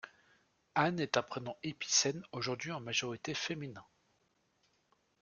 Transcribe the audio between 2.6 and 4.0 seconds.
en majorité féminin.